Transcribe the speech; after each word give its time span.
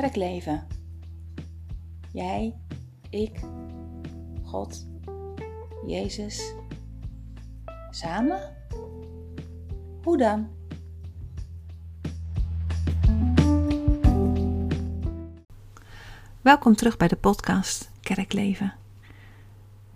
Kerkleven. 0.00 0.66
Jij, 2.12 2.54
ik, 3.10 3.40
God, 4.44 4.86
Jezus. 5.86 6.54
Samen? 7.90 8.56
Hoe 10.02 10.16
dan? 10.16 10.48
Welkom 16.40 16.74
terug 16.74 16.96
bij 16.96 17.08
de 17.08 17.16
podcast 17.16 17.90
Kerkleven. 18.00 18.74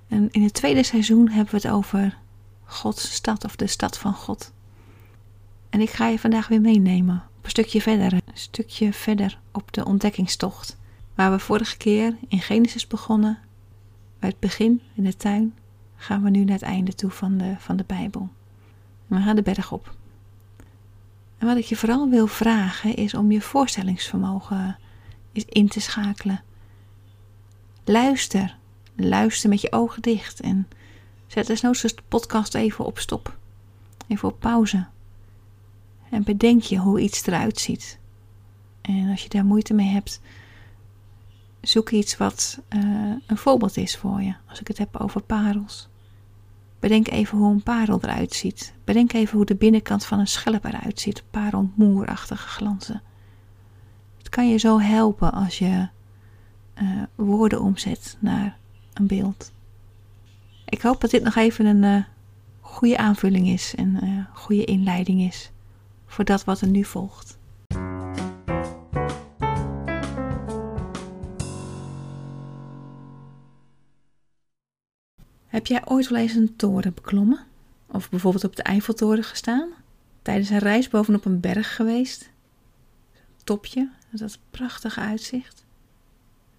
En 0.08 0.30
in 0.30 0.42
het 0.42 0.54
tweede 0.54 0.82
seizoen 0.82 1.28
hebben 1.28 1.54
we 1.54 1.68
het 1.68 1.76
over 1.76 2.18
Gods 2.64 3.14
stad 3.14 3.44
of 3.44 3.56
de 3.56 3.66
stad 3.66 3.98
van 3.98 4.14
God. 4.14 4.52
En 5.70 5.80
ik 5.80 5.90
ga 5.90 6.08
je 6.08 6.18
vandaag 6.18 6.48
weer 6.48 6.60
meenemen 6.60 7.29
een 7.50 7.64
stukje 7.64 7.82
verder, 7.82 8.12
een 8.12 8.22
stukje 8.34 8.92
verder 8.92 9.38
op 9.52 9.72
de 9.72 9.84
ontdekkingstocht. 9.84 10.76
Waar 11.14 11.30
we 11.30 11.38
vorige 11.38 11.76
keer 11.76 12.16
in 12.28 12.40
Genesis 12.40 12.86
begonnen, 12.86 13.38
bij 14.18 14.28
het 14.28 14.38
begin 14.38 14.80
in 14.94 15.04
de 15.04 15.16
tuin, 15.16 15.54
gaan 15.96 16.22
we 16.22 16.30
nu 16.30 16.44
naar 16.44 16.54
het 16.54 16.62
einde 16.62 16.94
toe 16.94 17.10
van 17.10 17.38
de, 17.38 17.54
van 17.58 17.76
de 17.76 17.84
Bijbel. 17.86 18.28
We 19.06 19.16
gaan 19.16 19.36
de 19.36 19.42
berg 19.42 19.72
op. 19.72 19.94
En 21.38 21.46
wat 21.46 21.56
ik 21.56 21.64
je 21.64 21.76
vooral 21.76 22.08
wil 22.08 22.26
vragen 22.26 22.96
is 22.96 23.14
om 23.14 23.32
je 23.32 23.40
voorstellingsvermogen 23.40 24.78
is 25.32 25.44
in 25.44 25.68
te 25.68 25.80
schakelen. 25.80 26.42
Luister. 27.84 28.56
Luister 28.96 29.48
met 29.48 29.60
je 29.60 29.72
ogen 29.72 30.02
dicht 30.02 30.40
en 30.40 30.68
zet 31.26 31.46
desnoods 31.46 31.82
de 31.82 31.94
podcast 32.08 32.54
even 32.54 32.84
op 32.84 32.98
stop. 32.98 33.36
Even 34.06 34.28
op 34.28 34.40
pauze. 34.40 34.86
En 36.10 36.22
bedenk 36.22 36.62
je 36.62 36.76
hoe 36.76 37.00
iets 37.00 37.26
eruit 37.26 37.58
ziet. 37.58 37.98
En 38.80 39.10
als 39.10 39.22
je 39.22 39.28
daar 39.28 39.44
moeite 39.44 39.74
mee 39.74 39.88
hebt, 39.88 40.20
zoek 41.60 41.90
iets 41.90 42.16
wat 42.16 42.60
uh, 42.68 43.12
een 43.26 43.36
voorbeeld 43.36 43.76
is 43.76 43.96
voor 43.96 44.22
je. 44.22 44.34
Als 44.48 44.60
ik 44.60 44.68
het 44.68 44.78
heb 44.78 44.96
over 44.96 45.22
parels. 45.22 45.88
Bedenk 46.78 47.08
even 47.08 47.38
hoe 47.38 47.52
een 47.52 47.62
parel 47.62 47.98
eruit 48.02 48.34
ziet. 48.34 48.74
Bedenk 48.84 49.12
even 49.12 49.36
hoe 49.36 49.46
de 49.46 49.54
binnenkant 49.54 50.04
van 50.04 50.18
een 50.18 50.26
schelp 50.26 50.64
eruit 50.64 51.00
ziet. 51.00 51.22
Parelmoerachtige 51.30 52.48
glanzen. 52.48 53.02
Het 54.18 54.28
kan 54.28 54.48
je 54.48 54.56
zo 54.56 54.80
helpen 54.80 55.32
als 55.32 55.58
je 55.58 55.88
uh, 56.82 57.02
woorden 57.14 57.60
omzet 57.60 58.16
naar 58.20 58.56
een 58.92 59.06
beeld. 59.06 59.52
Ik 60.64 60.82
hoop 60.82 61.00
dat 61.00 61.10
dit 61.10 61.22
nog 61.22 61.36
even 61.36 61.66
een 61.66 61.82
uh, 61.82 62.04
goede 62.60 62.96
aanvulling 62.96 63.48
is 63.48 63.74
en 63.74 64.02
een 64.02 64.26
goede 64.32 64.64
inleiding 64.64 65.20
is 65.20 65.50
voor 66.10 66.24
dat 66.24 66.44
wat 66.44 66.60
er 66.60 66.68
nu 66.68 66.84
volgt. 66.84 67.38
Heb 75.46 75.66
jij 75.66 75.86
ooit 75.86 76.08
wel 76.08 76.18
eens 76.18 76.34
een 76.34 76.56
toren 76.56 76.94
beklommen? 76.94 77.46
Of 77.86 78.10
bijvoorbeeld 78.10 78.44
op 78.44 78.56
de 78.56 78.62
Eiffeltoren 78.62 79.24
gestaan? 79.24 79.68
Tijdens 80.22 80.50
een 80.50 80.58
reis 80.58 80.88
bovenop 80.88 81.24
een 81.24 81.40
berg 81.40 81.76
geweest? 81.76 82.30
Topje, 83.44 83.90
dat 84.10 84.38
prachtige 84.50 85.00
uitzicht. 85.00 85.64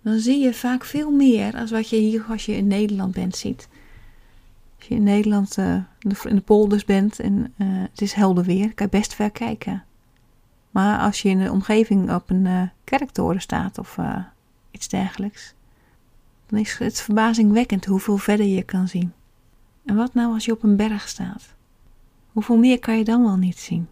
Dan 0.01 0.19
zie 0.19 0.39
je 0.39 0.53
vaak 0.53 0.85
veel 0.85 1.11
meer 1.11 1.55
als 1.55 1.71
wat 1.71 1.89
je 1.89 1.95
hier 1.95 2.23
als 2.29 2.45
je 2.45 2.55
in 2.55 2.67
Nederland 2.67 3.13
bent 3.13 3.35
ziet. 3.35 3.67
Als 4.81 4.89
je 4.89 4.95
in 4.95 5.03
Nederland 5.03 5.57
uh, 5.57 5.75
in 6.23 6.35
de 6.35 6.41
polders 6.41 6.85
bent 6.85 7.19
en 7.19 7.53
uh, 7.57 7.67
het 7.91 8.01
is 8.01 8.13
helder 8.13 8.43
weer, 8.43 8.73
kan 8.73 8.87
je 8.91 8.97
best 8.97 9.13
ver 9.13 9.31
kijken. 9.31 9.83
Maar 10.71 10.99
als 10.99 11.21
je 11.21 11.29
in 11.29 11.39
de 11.39 11.51
omgeving 11.51 12.13
op 12.13 12.29
een 12.29 12.45
uh, 12.45 12.61
kerktoren 12.83 13.41
staat 13.41 13.77
of 13.77 13.97
iets 14.71 14.87
dergelijks, 14.87 15.53
dan 16.45 16.59
is 16.59 16.77
het 16.77 17.01
verbazingwekkend 17.01 17.85
hoeveel 17.85 18.17
verder 18.17 18.45
je 18.45 18.63
kan 18.63 18.87
zien. 18.87 19.13
En 19.85 19.95
wat 19.95 20.13
nou 20.13 20.33
als 20.33 20.45
je 20.45 20.51
op 20.51 20.63
een 20.63 20.75
berg 20.75 21.07
staat? 21.07 21.55
Hoeveel 22.31 22.57
meer 22.57 22.79
kan 22.79 22.97
je 22.97 23.03
dan 23.03 23.23
wel 23.23 23.37
niet 23.37 23.59
zien? 23.59 23.87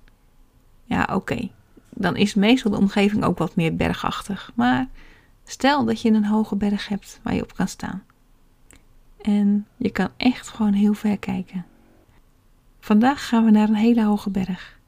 Ja, 0.84 1.10
oké. 1.14 1.50
Dan 1.90 2.16
is 2.16 2.34
meestal 2.34 2.72
de 2.72 2.78
omgeving 2.78 3.24
ook 3.24 3.38
wat 3.38 3.56
meer 3.56 3.76
bergachtig. 3.76 4.52
Maar 4.56 4.88
stel 5.44 5.86
dat 5.86 6.02
je 6.02 6.12
een 6.12 6.26
hoge 6.26 6.56
berg 6.56 6.88
hebt 6.88 7.20
waar 7.24 7.36
je 7.36 7.44
op 7.44 7.56
kan 7.56 7.68
staan. 7.68 8.04
En 9.22 9.68
je 9.78 9.90
kan 9.90 10.10
echt 10.18 10.48
gewoon 10.48 10.74
heel 10.74 10.94
ver 10.94 11.18
kijken. 11.18 11.66
Vandaag 12.80 13.28
gaan 13.28 13.46
we 13.46 13.52
naar 13.52 13.70
een 13.70 13.76
hele 13.76 14.04
hoge 14.04 14.30
berg. 14.30 14.80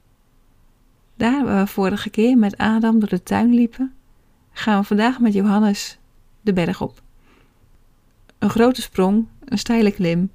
Daar 1.16 1.46
waar 1.46 1.64
we 1.64 1.72
vorige 1.72 2.10
keer 2.10 2.38
met 2.38 2.58
Adam 2.58 3.00
door 3.00 3.10
de 3.10 3.24
tuin 3.24 3.54
liepen, 3.54 3.94
gaan 4.52 4.80
we 4.80 4.86
vandaag 4.86 5.20
met 5.20 5.34
Johannes 5.34 6.00
de 6.42 6.54
berg 6.54 6.82
op. 6.82 7.02
Een 8.40 8.50
grote 8.50 8.82
sprong, 8.82 9.28
een 9.46 9.58
steile 9.58 9.92
klim. 9.92 10.32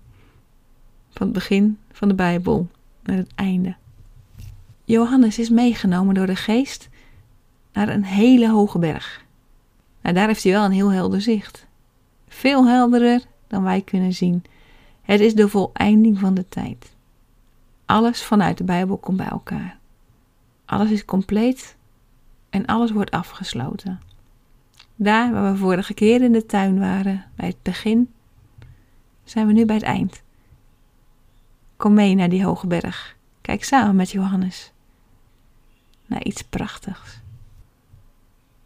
Van 1.09 1.27
het 1.27 1.33
begin 1.33 1.79
van 1.93 2.09
de 2.09 2.15
Bijbel 2.15 2.69
naar 3.03 3.17
het 3.17 3.33
einde. 3.35 3.77
Johannes 4.85 5.39
is 5.39 5.51
meegenomen 5.51 6.15
door 6.15 6.27
de 6.27 6.37
geest 6.37 6.89
naar 7.73 7.89
een 7.89 8.05
hele 8.05 8.51
hoge 8.51 8.79
berg. 8.79 9.25
Nou, 10.03 10.15
daar 10.15 10.27
heeft 10.27 10.43
hij 10.43 10.53
wel 10.53 10.65
een 10.65 10.73
heel 10.73 10.93
helder 10.93 11.21
zicht. 11.21 11.67
Veel 12.29 12.67
helderder 12.67 13.25
dan 13.47 13.63
wij 13.63 13.81
kunnen 13.81 14.13
zien. 14.13 14.45
Het 15.03 15.21
is 15.21 15.35
de 15.35 15.49
voleinding 15.49 16.19
van 16.19 16.35
de 16.35 16.49
tijd. 16.49 16.95
Alles 17.85 18.23
vanuit 18.23 18.59
de 18.59 18.65
Bijbel 18.65 18.97
komt 18.97 19.17
bij 19.17 19.29
elkaar. 19.29 19.79
Alles 20.65 20.91
is 20.91 21.05
compleet 21.05 21.77
en 22.51 22.67
alles 22.67 22.91
wordt 22.91 23.11
afgesloten. 23.11 24.01
Daar 24.97 25.33
waar 25.33 25.53
we 25.53 25.59
vorige 25.59 25.95
keer 25.95 26.23
in 26.23 26.33
de 26.33 26.47
tuin 26.47 26.79
waren, 26.79 27.25
bij 27.35 27.47
het 27.47 27.63
begin, 27.63 28.13
zijn 29.25 29.47
we 29.47 29.53
nu 29.53 29.65
bij 29.65 29.77
het 29.77 29.85
eind. 29.85 30.23
Kom 31.77 31.95
mee 31.95 32.15
naar 32.15 32.29
die 32.29 32.45
hoge 32.45 32.67
berg. 32.67 33.17
Kijk 33.41 33.65
samen 33.65 33.97
met 33.97 34.11
Johannes 34.11 34.73
naar 36.07 36.25
iets 36.25 36.43
prachtigs. 36.43 37.21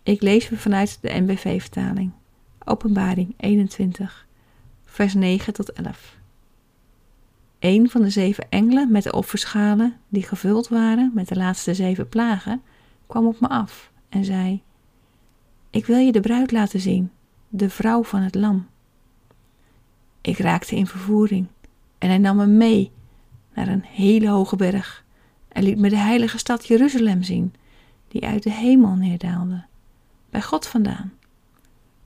Ik 0.03 0.23
lees 0.23 0.51
me 0.51 0.57
vanuit 0.57 0.99
de 1.01 1.21
NBV-vertaling. 1.21 2.13
Openbaring 2.65 3.35
21, 3.37 4.27
vers 4.91 5.15
9 5.15 5.53
tot 5.53 5.73
11. 5.73 6.19
Een 7.59 7.91
van 7.91 8.03
de 8.03 8.11
zeven 8.11 8.47
engelen 8.49 8.91
met 8.91 9.03
de 9.03 9.13
offerschalen, 9.13 9.97
die 10.09 10.23
gevuld 10.23 10.69
waren 10.69 11.11
met 11.15 11.29
de 11.29 11.37
laatste 11.37 11.75
zeven 11.75 12.09
plagen, 12.09 12.63
kwam 13.07 13.27
op 13.27 13.41
me 13.41 13.49
af 13.49 13.91
en 14.09 14.25
zei: 14.25 14.63
Ik 15.71 15.87
wil 15.87 15.99
je 15.99 16.13
de 16.13 16.21
bruid 16.21 16.53
laten 16.53 16.81
zien, 16.81 17.11
de 17.49 17.71
vrouw 17.71 18.05
van 18.05 18.21
het 18.21 18.35
Lam. 18.35 18.69
Ik 20.21 20.39
raakte 20.39 20.77
in 20.77 20.87
vervoering 20.87 21.47
en 21.99 22.09
hij 22.09 22.19
nam 22.19 22.37
me 22.37 22.47
mee 22.47 22.91
naar 23.55 23.69
een 23.69 23.85
hele 23.85 24.29
hoge 24.29 24.57
berg 24.57 25.05
en 25.49 25.63
liet 25.63 25.79
me 25.79 25.89
de 25.89 25.97
heilige 25.97 26.39
stad 26.39 26.67
Jeruzalem 26.67 27.23
zien, 27.23 27.55
die 28.09 28.27
uit 28.27 28.43
de 28.43 28.53
hemel 28.53 28.95
neerdaalde, 28.95 29.65
bij 30.31 30.43
God 30.43 30.67
vandaan. 30.67 31.13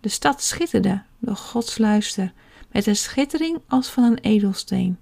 De 0.00 0.09
stad 0.09 0.43
schitterde 0.43 1.03
door 1.19 1.37
Gods 1.37 1.78
luister, 1.78 2.33
met 2.75 2.87
een 2.87 2.97
schittering 2.97 3.59
als 3.69 3.89
van 3.89 4.05
een 4.05 4.19
edelsteen, 4.19 4.99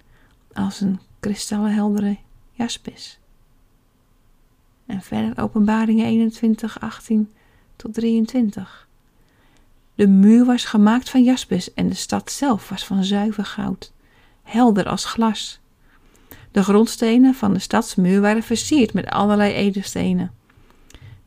als 0.52 0.80
een 0.80 1.00
kristallenheldere 1.20 2.16
jaspis. 2.50 3.18
En 4.86 5.02
verder 5.02 5.42
openbaringen 5.42 6.06
21, 6.06 6.80
18 6.80 7.32
tot 7.76 7.94
23. 7.94 8.88
De 9.94 10.06
muur 10.06 10.44
was 10.44 10.64
gemaakt 10.64 11.10
van 11.10 11.22
jaspis 11.24 11.74
en 11.74 11.88
de 11.88 11.94
stad 11.94 12.30
zelf 12.30 12.68
was 12.68 12.84
van 12.84 13.04
zuiver 13.04 13.44
goud, 13.44 13.92
helder 14.42 14.88
als 14.88 15.04
glas. 15.04 15.60
De 16.50 16.62
grondstenen 16.62 17.34
van 17.34 17.52
de 17.52 17.58
stadsmuur 17.58 18.20
waren 18.20 18.42
versierd 18.42 18.92
met 18.92 19.06
allerlei 19.06 19.52
edelstenen. 19.52 20.32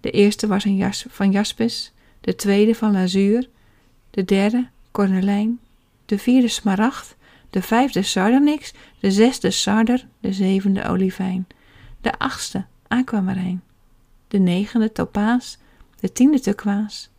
De 0.01 0.12
eerste 0.12 0.47
was 0.47 0.63
een 0.63 0.75
jas 0.75 1.06
van 1.09 1.31
jaspis, 1.31 1.94
de 2.21 2.36
tweede 2.36 2.75
van 2.75 2.92
lazuur, 2.92 3.50
de 4.09 4.25
derde 4.25 4.68
cornelijn, 4.92 5.59
de 6.06 6.19
vierde 6.19 6.48
smaragd, 6.48 7.16
de 7.50 7.62
vijfde 7.62 8.02
sardonyx, 8.02 8.74
de 9.00 9.12
zesde 9.12 9.52
sarder, 9.52 10.07
de 10.19 10.34
zevende 10.34 10.88
olivijn, 10.88 11.48
de 12.02 12.19
achtste 12.19 12.66
aquamarijn, 12.88 13.63
de 14.28 14.40
negende 14.40 14.92
topaas, 14.92 15.57
de 16.00 16.12
tiende 16.12 16.40
turkoois, 16.40 17.10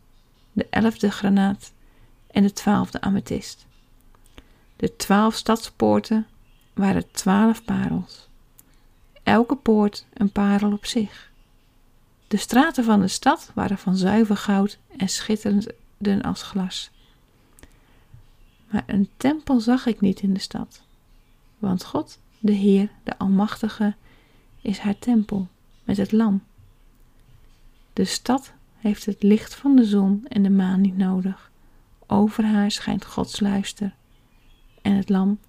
de 0.51 0.67
elfde 0.69 1.11
granaat 1.11 1.71
en 2.31 2.43
de 2.43 2.53
twaalfde 2.53 3.01
amethyst. 3.01 3.65
De 4.75 4.95
twaalf 4.95 5.35
stadspoorten 5.35 6.27
waren 6.73 7.11
twaalf 7.11 7.63
parels. 7.63 8.27
Elke 9.23 9.55
poort 9.55 10.05
een 10.13 10.31
parel 10.31 10.71
op 10.71 10.85
zich. 10.85 11.31
De 12.27 12.37
straten 12.37 12.83
van 12.83 12.99
de 12.99 13.07
stad 13.07 13.51
waren 13.53 13.77
van 13.77 13.95
zuiver 13.95 14.37
goud 14.37 14.77
en 14.97 15.09
schitterden 15.09 16.21
als 16.21 16.41
glas. 16.43 16.91
Maar 18.69 18.83
een 18.85 19.09
tempel 19.17 19.59
zag 19.59 19.85
ik 19.85 20.01
niet 20.01 20.21
in 20.21 20.33
de 20.33 20.39
stad, 20.39 20.83
want 21.57 21.85
God, 21.85 22.19
de 22.39 22.51
Heer, 22.51 22.89
de 23.03 23.17
Almachtige, 23.17 23.95
is 24.61 24.79
haar 24.79 24.99
tempel 24.99 25.47
met 25.83 25.97
het 25.97 26.11
lam. 26.11 26.43
De 27.93 28.05
stad 28.05 28.53
heeft 28.77 29.05
het 29.05 29.23
licht 29.23 29.55
van 29.55 29.75
de 29.75 29.85
zon 29.85 30.25
en 30.27 30.43
de 30.43 30.49
maan 30.49 30.81
niet 30.81 30.97
nodig. 30.97 31.51
Over 32.07 32.45
haar 32.45 32.71
schijnt 32.71 33.05
Gods 33.05 33.39
luister 33.39 33.93
en 34.81 34.93
het 34.93 35.09
lam 35.09 35.39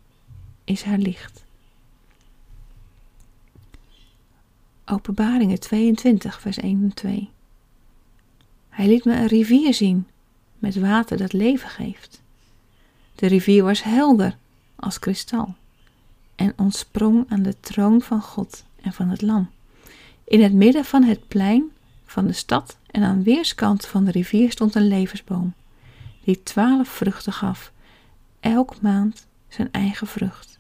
is 0.64 0.82
haar 0.82 0.98
licht. 0.98 1.44
Openbaringen 4.84 5.60
22, 5.60 6.40
vers 6.40 6.56
1 6.56 6.82
en 6.82 6.94
2. 6.94 7.30
Hij 8.68 8.86
liet 8.86 9.04
me 9.04 9.14
een 9.14 9.26
rivier 9.26 9.74
zien 9.74 10.06
met 10.58 10.76
water 10.76 11.16
dat 11.16 11.32
leven 11.32 11.68
geeft. 11.68 12.22
De 13.18 13.26
rivier 13.26 13.64
was 13.64 13.82
helder 13.82 14.36
als 14.76 14.98
kristal 14.98 15.54
en 16.34 16.52
ontsprong 16.56 17.24
aan 17.28 17.42
de 17.42 17.60
troon 17.60 18.00
van 18.00 18.20
God 18.20 18.64
en 18.80 18.92
van 18.92 19.08
het 19.08 19.22
Lam. 19.22 19.50
In 20.24 20.42
het 20.42 20.52
midden 20.52 20.84
van 20.84 21.02
het 21.02 21.28
plein 21.28 21.70
van 22.04 22.26
de 22.26 22.32
stad 22.32 22.78
en 22.86 23.02
aan 23.02 23.22
weerskanten 23.22 23.88
van 23.88 24.04
de 24.04 24.10
rivier 24.10 24.50
stond 24.50 24.74
een 24.74 24.88
levensboom, 24.88 25.54
die 26.24 26.42
twaalf 26.42 26.88
vruchten 26.88 27.32
gaf, 27.32 27.72
elk 28.40 28.80
maand 28.80 29.26
zijn 29.48 29.72
eigen 29.72 30.06
vrucht. 30.06 30.58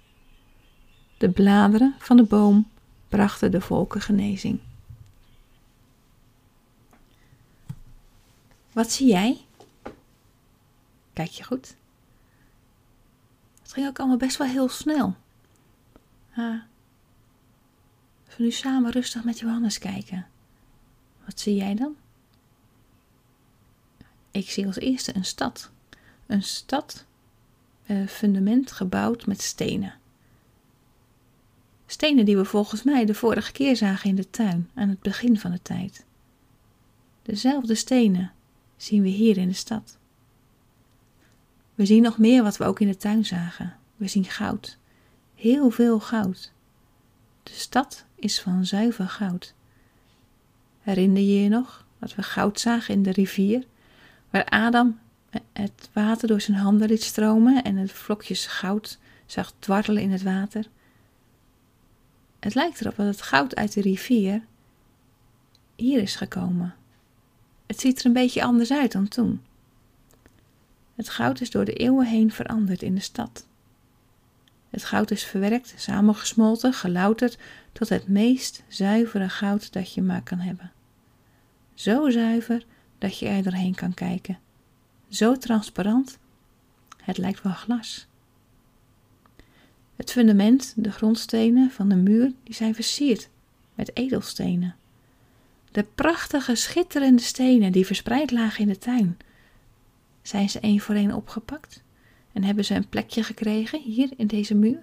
De 1.18 1.30
bladeren 1.30 1.94
van 1.98 2.16
de 2.16 2.24
boom 2.24 2.68
brachten 3.08 3.50
de 3.50 3.60
volken 3.60 4.00
genezing. 4.00 4.60
Wat 8.72 8.90
zie 8.90 9.06
jij? 9.06 9.40
Kijk 11.12 11.30
je 11.30 11.44
goed? 11.44 11.76
Ging 13.78 13.90
ook 13.90 13.98
allemaal 13.98 14.16
best 14.16 14.36
wel 14.36 14.46
heel 14.46 14.68
snel. 14.68 15.16
Als 18.26 18.36
we 18.36 18.42
nu 18.42 18.50
samen 18.50 18.90
rustig 18.90 19.24
met 19.24 19.38
Johannes 19.38 19.78
kijken. 19.78 20.26
Wat 21.24 21.40
zie 21.40 21.54
jij 21.54 21.74
dan? 21.74 21.96
Ik 24.30 24.50
zie 24.50 24.66
als 24.66 24.76
eerste 24.76 25.16
een 25.16 25.24
stad. 25.24 25.70
Een 26.26 26.42
stad, 26.42 27.04
een 27.86 28.02
eh, 28.02 28.08
fundament 28.08 28.72
gebouwd 28.72 29.26
met 29.26 29.42
stenen. 29.42 29.94
Stenen 31.86 32.24
die 32.24 32.36
we 32.36 32.44
volgens 32.44 32.82
mij 32.82 33.04
de 33.04 33.14
vorige 33.14 33.52
keer 33.52 33.76
zagen 33.76 34.10
in 34.10 34.16
de 34.16 34.30
tuin, 34.30 34.70
aan 34.74 34.88
het 34.88 35.00
begin 35.00 35.38
van 35.38 35.50
de 35.50 35.62
tijd. 35.62 36.04
Dezelfde 37.22 37.74
stenen 37.74 38.32
zien 38.76 39.02
we 39.02 39.08
hier 39.08 39.36
in 39.36 39.48
de 39.48 39.54
stad. 39.54 39.98
We 41.78 41.86
zien 41.86 42.02
nog 42.02 42.18
meer 42.18 42.42
wat 42.42 42.56
we 42.56 42.64
ook 42.64 42.80
in 42.80 42.86
de 42.86 42.96
tuin 42.96 43.24
zagen. 43.24 43.76
We 43.96 44.08
zien 44.08 44.24
goud. 44.24 44.78
Heel 45.34 45.70
veel 45.70 46.00
goud. 46.00 46.52
De 47.42 47.52
stad 47.52 48.04
is 48.14 48.40
van 48.40 48.66
zuiver 48.66 49.08
goud. 49.08 49.54
Herinner 50.80 51.22
je 51.22 51.42
je 51.42 51.48
nog 51.48 51.86
dat 51.98 52.14
we 52.14 52.22
goud 52.22 52.60
zagen 52.60 52.94
in 52.94 53.02
de 53.02 53.10
rivier, 53.10 53.64
waar 54.30 54.44
Adam 54.44 54.98
het 55.52 55.90
water 55.92 56.28
door 56.28 56.40
zijn 56.40 56.56
handen 56.56 56.88
liet 56.88 57.02
stromen 57.02 57.64
en 57.64 57.76
het 57.76 57.92
vlokjes 57.92 58.46
goud 58.46 58.98
zag 59.26 59.52
dwarrelen 59.58 60.02
in 60.02 60.12
het 60.12 60.22
water? 60.22 60.68
Het 62.38 62.54
lijkt 62.54 62.80
erop 62.80 62.96
dat 62.96 63.06
het 63.06 63.22
goud 63.22 63.56
uit 63.56 63.72
de 63.72 63.80
rivier 63.80 64.42
hier 65.76 66.02
is 66.02 66.16
gekomen. 66.16 66.74
Het 67.66 67.80
ziet 67.80 68.00
er 68.00 68.06
een 68.06 68.12
beetje 68.12 68.42
anders 68.44 68.72
uit 68.72 68.92
dan 68.92 69.08
toen. 69.08 69.40
Het 70.98 71.08
goud 71.08 71.40
is 71.40 71.50
door 71.50 71.64
de 71.64 71.72
eeuwen 71.72 72.06
heen 72.06 72.32
veranderd 72.32 72.82
in 72.82 72.94
de 72.94 73.00
stad. 73.00 73.46
Het 74.70 74.84
goud 74.84 75.10
is 75.10 75.24
verwerkt, 75.24 75.74
samengesmolten, 75.76 76.72
gelouterd 76.72 77.38
tot 77.72 77.88
het 77.88 78.08
meest 78.08 78.62
zuivere 78.68 79.28
goud 79.28 79.72
dat 79.72 79.92
je 79.92 80.02
maar 80.02 80.22
kan 80.22 80.38
hebben. 80.38 80.72
Zo 81.74 82.10
zuiver 82.10 82.64
dat 82.98 83.18
je 83.18 83.26
er 83.26 83.42
doorheen 83.42 83.74
kan 83.74 83.94
kijken. 83.94 84.38
Zo 85.08 85.36
transparant, 85.36 86.18
het 86.96 87.18
lijkt 87.18 87.42
wel 87.42 87.52
glas. 87.52 88.06
Het 89.96 90.12
fundament, 90.12 90.72
de 90.76 90.92
grondstenen 90.92 91.70
van 91.70 91.88
de 91.88 91.96
muur, 91.96 92.32
die 92.42 92.54
zijn 92.54 92.74
versierd 92.74 93.28
met 93.74 93.96
edelstenen. 93.96 94.76
De 95.70 95.86
prachtige, 95.94 96.54
schitterende 96.54 97.22
stenen 97.22 97.72
die 97.72 97.86
verspreid 97.86 98.30
lagen 98.30 98.60
in 98.60 98.68
de 98.68 98.78
tuin, 98.78 99.16
zijn 100.28 100.50
ze 100.50 100.60
één 100.60 100.80
voor 100.80 100.94
één 100.94 101.12
opgepakt 101.12 101.82
en 102.32 102.44
hebben 102.44 102.64
ze 102.64 102.74
een 102.74 102.88
plekje 102.88 103.22
gekregen 103.22 103.80
hier 103.80 104.10
in 104.16 104.26
deze 104.26 104.54
muur? 104.54 104.82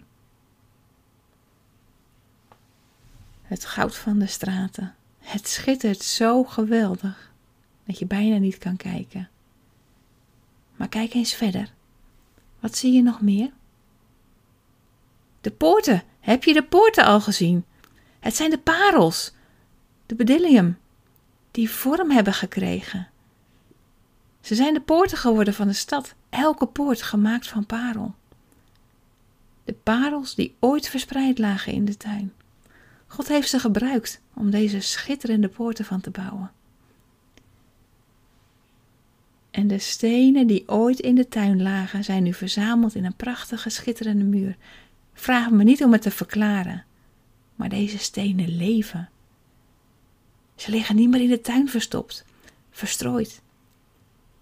Het 3.42 3.66
goud 3.66 3.96
van 3.96 4.20
de 4.20 4.28
straten. 4.28 4.96
Het 5.20 5.48
schittert 5.48 6.02
zo 6.02 6.44
geweldig 6.44 7.32
dat 7.84 8.00
je 8.00 8.06
bijna 8.06 8.38
niet 8.38 8.58
kan 8.58 8.76
kijken. 8.76 9.30
Maar 10.76 10.90
kijk 10.90 11.14
eens 11.14 11.34
verder. 11.34 11.74
Wat 12.60 12.78
zie 12.78 12.94
je 12.94 13.02
nog 13.02 13.22
meer? 13.22 13.52
De 15.42 15.52
poorten. 15.52 16.04
Heb 16.20 16.44
je 16.44 16.54
de 16.54 16.64
poorten 16.64 17.06
al 17.06 17.22
gezien? 17.22 17.66
Het 18.20 18.36
zijn 18.36 18.50
de 18.50 18.58
parels, 18.58 19.34
de 20.06 20.16
bedillium, 20.16 20.78
die 21.52 21.70
vorm 21.70 22.12
hebben 22.12 22.34
gekregen. 22.34 23.10
Ze 24.46 24.56
zijn 24.56 24.74
de 24.74 24.82
poorten 24.82 25.18
geworden 25.18 25.54
van 25.54 25.68
de 25.68 25.74
stad, 25.74 26.16
elke 26.30 26.66
poort 26.66 27.02
gemaakt 27.02 27.48
van 27.48 27.66
parel. 27.66 28.16
De 29.64 29.74
parels 29.74 30.36
die 30.36 30.56
ooit 30.60 30.90
verspreid 30.90 31.38
lagen 31.38 31.74
in 31.74 31.86
de 31.86 31.98
tuin. 31.98 32.34
God 33.08 33.28
heeft 33.28 33.50
ze 33.50 33.60
gebruikt 33.60 34.22
om 34.34 34.50
deze 34.50 34.80
schitterende 34.80 35.48
poorten 35.48 35.86
van 35.86 36.02
te 36.02 36.10
bouwen. 36.10 36.52
En 39.52 39.68
de 39.68 39.80
stenen 39.80 40.48
die 40.48 40.70
ooit 40.70 41.00
in 41.00 41.16
de 41.16 41.28
tuin 41.28 41.62
lagen, 41.62 42.04
zijn 42.04 42.24
nu 42.24 42.34
verzameld 42.34 42.96
in 42.96 43.06
een 43.06 43.16
prachtige, 43.16 43.70
schitterende 43.70 44.24
muur. 44.24 44.56
Vraag 45.14 45.50
me 45.50 45.64
niet 45.64 45.84
om 45.84 45.92
het 45.92 46.02
te 46.02 46.12
verklaren, 46.12 46.86
maar 47.56 47.70
deze 47.70 47.98
stenen 47.98 48.58
leven. 48.58 49.10
Ze 50.56 50.72
liggen 50.72 50.96
niet 50.96 51.10
meer 51.10 51.22
in 51.22 51.30
de 51.30 51.42
tuin 51.42 51.70
verstopt, 51.70 52.26
verstrooid, 52.72 53.44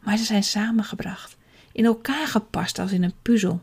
maar 0.03 0.17
ze 0.17 0.23
zijn 0.23 0.43
samengebracht, 0.43 1.37
in 1.71 1.85
elkaar 1.85 2.27
gepast 2.27 2.79
als 2.79 2.91
in 2.91 3.03
een 3.03 3.13
puzzel. 3.21 3.61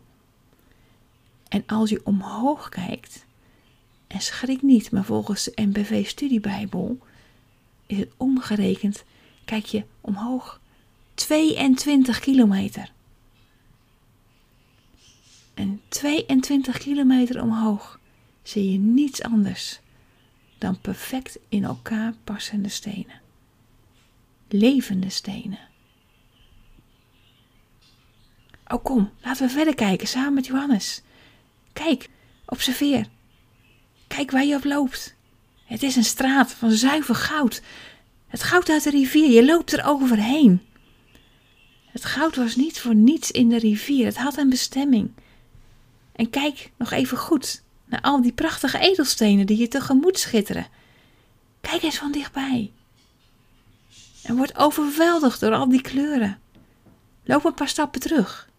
En 1.47 1.63
als 1.67 1.89
je 1.89 2.05
omhoog 2.05 2.69
kijkt, 2.69 3.25
en 4.07 4.21
schrik 4.21 4.61
niet, 4.61 4.91
maar 4.91 5.03
volgens 5.03 5.43
de 5.43 5.51
NBV 5.55 6.07
Studiebijbel 6.07 6.99
is 7.85 7.97
het 7.97 8.09
omgerekend, 8.17 9.03
kijk 9.45 9.65
je 9.65 9.83
omhoog 10.01 10.59
22 11.13 12.19
kilometer. 12.19 12.91
En 15.53 15.81
22 15.87 16.77
kilometer 16.77 17.41
omhoog 17.41 17.99
zie 18.43 18.71
je 18.71 18.77
niets 18.77 19.23
anders 19.23 19.79
dan 20.57 20.79
perfect 20.79 21.39
in 21.49 21.63
elkaar 21.63 22.13
passende 22.23 22.69
stenen. 22.69 23.21
Levende 24.47 25.09
stenen. 25.09 25.70
Oh 28.71 28.83
kom, 28.83 29.11
laten 29.21 29.47
we 29.47 29.53
verder 29.53 29.75
kijken 29.75 30.07
samen 30.07 30.33
met 30.33 30.45
Johannes. 30.45 31.01
Kijk, 31.73 32.09
observeer. 32.45 33.05
Kijk 34.07 34.31
waar 34.31 34.45
je 34.45 34.55
op 34.55 34.63
loopt. 34.63 35.15
Het 35.65 35.83
is 35.83 35.95
een 35.95 36.03
straat 36.03 36.51
van 36.51 36.71
zuiver 36.71 37.15
goud. 37.15 37.61
Het 38.27 38.43
goud 38.43 38.69
uit 38.69 38.83
de 38.83 38.89
rivier, 38.89 39.29
je 39.29 39.45
loopt 39.45 39.73
er 39.73 39.85
overheen. 39.85 40.61
Het 41.85 42.05
goud 42.05 42.35
was 42.35 42.55
niet 42.55 42.79
voor 42.79 42.95
niets 42.95 43.31
in 43.31 43.49
de 43.49 43.57
rivier, 43.57 44.05
het 44.05 44.17
had 44.17 44.37
een 44.37 44.49
bestemming. 44.49 45.11
En 46.11 46.29
kijk 46.29 46.71
nog 46.77 46.91
even 46.91 47.17
goed 47.17 47.63
naar 47.85 48.01
al 48.01 48.21
die 48.21 48.33
prachtige 48.33 48.79
edelstenen 48.79 49.45
die 49.45 49.57
je 49.57 49.67
tegemoet 49.67 50.19
schitteren. 50.19 50.67
Kijk 51.61 51.83
eens 51.83 51.97
van 51.97 52.11
dichtbij. 52.11 52.71
En 54.23 54.35
word 54.35 54.57
overweldigd 54.57 55.39
door 55.39 55.53
al 55.53 55.69
die 55.69 55.81
kleuren. 55.81 56.39
Loop 57.23 57.45
een 57.45 57.53
paar 57.53 57.67
stappen 57.67 58.01
terug. 58.01 58.49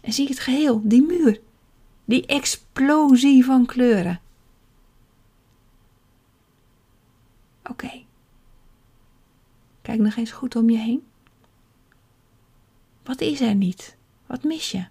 En 0.00 0.12
zie 0.12 0.28
het 0.28 0.38
geheel, 0.38 0.80
die 0.84 1.02
muur, 1.02 1.40
die 2.04 2.26
explosie 2.26 3.44
van 3.44 3.66
kleuren. 3.66 4.20
Oké. 7.64 8.04
Kijk 9.82 10.00
nog 10.00 10.16
eens 10.16 10.30
goed 10.30 10.56
om 10.56 10.70
je 10.70 10.78
heen. 10.78 11.06
Wat 13.02 13.20
is 13.20 13.40
er 13.40 13.54
niet? 13.54 13.96
Wat 14.26 14.42
mis 14.42 14.70
je? 14.70 14.86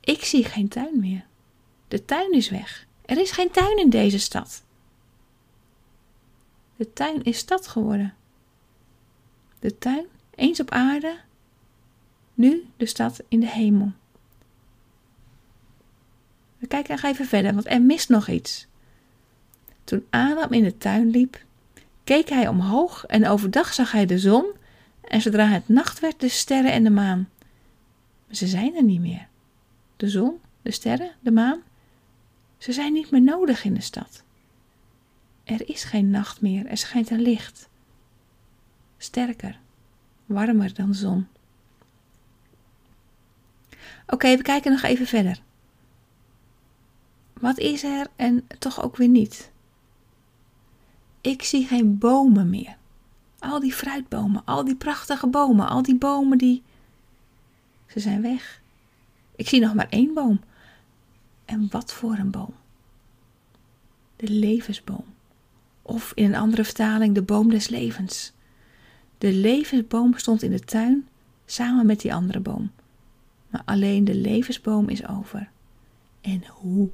Ik 0.00 0.24
zie 0.24 0.44
geen 0.44 0.68
tuin 0.68 1.00
meer. 1.00 1.26
De 1.88 2.04
tuin 2.04 2.32
is 2.32 2.50
weg. 2.50 2.86
Er 3.04 3.18
is 3.18 3.30
geen 3.30 3.50
tuin 3.50 3.78
in 3.78 3.90
deze 3.90 4.18
stad. 4.18 4.62
De 6.76 6.92
tuin 6.92 7.22
is 7.22 7.38
stad 7.38 7.66
geworden. 7.66 8.14
De 9.58 9.78
tuin, 9.78 10.06
eens 10.34 10.60
op 10.60 10.70
aarde, 10.70 11.20
nu 12.34 12.64
de 12.76 12.86
stad 12.86 13.22
in 13.28 13.40
de 13.40 13.48
hemel. 13.48 13.92
We 16.58 16.66
kijken 16.66 16.90
nog 16.90 17.02
even 17.02 17.26
verder, 17.26 17.54
want 17.54 17.70
er 17.70 17.82
mist 17.82 18.08
nog 18.08 18.28
iets. 18.28 18.66
Toen 19.84 20.06
Adam 20.10 20.52
in 20.52 20.62
de 20.62 20.78
tuin 20.78 21.10
liep, 21.10 21.44
keek 22.04 22.28
hij 22.28 22.48
omhoog 22.48 23.04
en 23.06 23.28
overdag 23.28 23.74
zag 23.74 23.92
hij 23.92 24.06
de 24.06 24.18
zon 24.18 24.46
en 25.00 25.20
zodra 25.20 25.46
het 25.46 25.68
nacht 25.68 26.00
werd 26.00 26.20
de 26.20 26.28
sterren 26.28 26.72
en 26.72 26.84
de 26.84 26.90
maan. 26.90 27.28
Maar 28.26 28.36
ze 28.36 28.46
zijn 28.46 28.76
er 28.76 28.82
niet 28.82 29.00
meer. 29.00 29.28
De 29.96 30.08
zon, 30.08 30.40
de 30.62 30.70
sterren, 30.70 31.10
de 31.20 31.30
maan, 31.30 31.62
ze 32.58 32.72
zijn 32.72 32.92
niet 32.92 33.10
meer 33.10 33.22
nodig 33.22 33.64
in 33.64 33.74
de 33.74 33.80
stad. 33.80 34.22
Er 35.44 35.68
is 35.68 35.84
geen 35.84 36.10
nacht 36.10 36.40
meer, 36.40 36.66
er 36.66 36.76
schijnt 36.76 37.10
een 37.10 37.22
licht. 37.22 37.68
Sterker, 38.96 39.58
warmer 40.26 40.74
dan 40.74 40.94
zon. 40.94 41.26
Oké, 44.06 44.36
we 44.36 44.42
kijken 44.42 44.72
nog 44.72 44.82
even 44.82 45.06
verder. 45.06 45.42
Wat 47.32 47.58
is 47.58 47.82
er 47.82 48.06
en 48.16 48.46
toch 48.58 48.82
ook 48.82 48.96
weer 48.96 49.08
niet? 49.08 49.52
Ik 51.20 51.42
zie 51.42 51.66
geen 51.66 51.98
bomen 51.98 52.50
meer. 52.50 52.76
Al 53.38 53.60
die 53.60 53.72
fruitbomen, 53.72 54.42
al 54.44 54.64
die 54.64 54.76
prachtige 54.76 55.26
bomen, 55.26 55.68
al 55.68 55.82
die 55.82 55.96
bomen 55.96 56.38
die. 56.38 56.62
Ze 57.86 58.00
zijn 58.00 58.22
weg. 58.22 58.60
Ik 59.36 59.48
zie 59.48 59.60
nog 59.60 59.74
maar 59.74 59.88
één 59.88 60.14
boom. 60.14 60.40
En 61.44 61.68
wat 61.70 61.92
voor 61.92 62.16
een 62.16 62.30
boom? 62.30 62.54
De 64.16 64.28
levensboom. 64.28 65.04
Of 65.82 66.12
in 66.14 66.24
een 66.24 66.40
andere 66.40 66.64
vertaling 66.64 67.14
de 67.14 67.22
boom 67.22 67.50
des 67.50 67.68
levens. 67.68 68.32
De 69.18 69.32
levensboom 69.32 70.18
stond 70.18 70.42
in 70.42 70.50
de 70.50 70.60
tuin 70.60 71.08
samen 71.46 71.86
met 71.86 72.00
die 72.00 72.14
andere 72.14 72.40
boom. 72.40 72.70
Maar 73.54 73.62
alleen 73.64 74.04
de 74.04 74.14
levensboom 74.14 74.88
is 74.88 75.08
over. 75.08 75.48
En 76.20 76.44
hoe? 76.48 76.88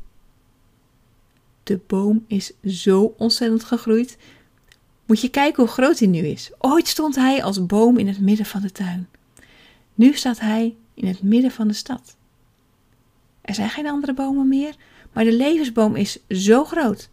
De 1.62 1.81
boom 1.87 2.25
is 2.26 2.52
zo 2.64 3.14
ontzettend 3.17 3.64
gegroeid. 3.64 4.19
Moet 5.07 5.21
je 5.21 5.29
kijken 5.29 5.62
hoe 5.62 5.73
groot 5.73 5.99
hij 5.99 6.09
nu 6.09 6.19
is. 6.26 6.50
Ooit 6.59 6.88
stond 6.88 7.17
hij 7.17 7.43
als 7.43 7.67
boom 7.67 7.99
in 7.99 8.09
het 8.09 8.21
midden 8.21 8.47
van 8.47 8.61
de 8.61 8.73
tuin. 8.73 9.09
Nu 9.95 10.12
staat 10.14 10.40
hij 10.40 10.75
in 10.95 11.07
het 11.07 11.23
midden 11.23 11.50
van 11.50 11.69
de 11.69 11.75
stad. 11.75 12.17
Er 13.40 13.55
zijn 13.55 13.71
geen 13.71 13.87
andere 13.87 14.14
bomen 14.14 14.49
meer, 14.49 14.75
maar 15.12 15.25
de 15.25 15.33
levensboom 15.33 15.97
is 15.97 16.19
zo 16.29 16.64
groot. 16.64 17.09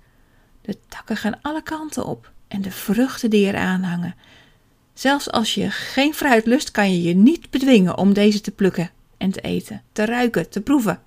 De 0.61 0.77
takken 0.87 1.17
gaan 1.17 1.41
alle 1.41 1.63
kanten 1.63 2.05
op 2.05 2.31
en 2.47 2.61
de 2.61 2.71
vruchten 2.71 3.29
die 3.29 3.45
eraan 3.45 3.83
hangen. 3.83 4.15
Zelfs 4.93 5.31
als 5.31 5.53
je 5.53 5.71
geen 5.71 6.13
fruit 6.13 6.45
lust, 6.45 6.71
kan 6.71 6.91
je 6.91 7.01
je 7.01 7.15
niet 7.15 7.49
bedwingen 7.49 7.97
om 7.97 8.13
deze 8.13 8.41
te 8.41 8.51
plukken 8.51 8.95
en 9.17 9.31
te 9.31 9.41
eten, 9.41 9.83
te 9.91 10.05
ruiken, 10.05 10.49
te 10.49 10.61
proeven. 10.61 11.01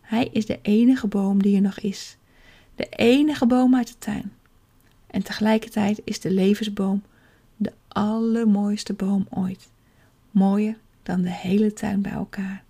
Hij 0.00 0.28
is 0.32 0.46
de 0.46 0.58
enige 0.62 1.06
boom 1.06 1.42
die 1.42 1.56
er 1.56 1.62
nog 1.62 1.78
is, 1.78 2.16
de 2.74 2.88
enige 2.88 3.46
boom 3.46 3.74
uit 3.76 3.88
de 3.88 3.98
tuin. 3.98 4.32
En 5.06 5.22
tegelijkertijd 5.22 6.00
is 6.04 6.20
de 6.20 6.30
levensboom 6.30 7.02
de 7.56 7.72
allermooiste 7.88 8.92
boom 8.92 9.26
ooit, 9.30 9.68
mooier 10.30 10.76
dan 11.02 11.22
de 11.22 11.30
hele 11.30 11.72
tuin 11.72 12.02
bij 12.02 12.12
elkaar. 12.12 12.64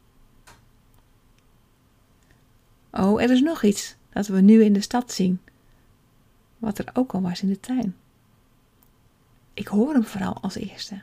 Oh, 2.91 3.23
er 3.23 3.31
is 3.31 3.41
nog 3.41 3.63
iets 3.63 3.95
dat 4.13 4.27
we 4.27 4.41
nu 4.41 4.65
in 4.65 4.73
de 4.73 4.81
stad 4.81 5.13
zien, 5.13 5.41
wat 6.59 6.79
er 6.79 6.91
ook 6.93 7.15
al 7.15 7.21
was 7.21 7.43
in 7.43 7.49
de 7.49 7.61
tuin. 7.61 7.97
Ik 9.55 9.67
hoor 9.67 9.93
hem 9.93 10.05
vooral 10.05 10.41
als 10.41 10.55
eerste. 10.55 10.95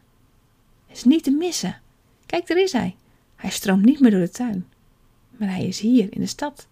Het 0.88 0.98
is 0.98 1.04
niet 1.04 1.24
te 1.24 1.32
missen. 1.32 1.82
Kijk, 2.32 2.48
daar 2.48 2.58
is 2.58 2.72
hij. 2.72 2.96
Hij 3.36 3.50
stroomt 3.50 3.86
niet 3.86 4.00
meer 4.00 4.12
door 4.12 4.20
de 4.20 4.30
tuin, 4.30 4.68
maar 5.38 5.50
hij 5.50 5.68
is 5.68 5.80
hier 5.80 6.14
in 6.14 6.22
de 6.22 6.28
stad. 6.28 6.68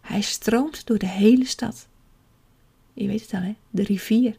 Hij 0.00 0.20
stroomt 0.20 0.86
door 0.86 0.98
de 0.98 1.06
hele 1.06 1.44
stad. 1.44 1.88
Je 2.92 3.06
weet 3.06 3.20
het 3.20 3.34
al, 3.34 3.40
hè? 3.40 3.56
De 3.70 3.82
rivier. 3.82 4.36